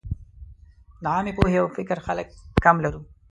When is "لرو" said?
2.85-3.01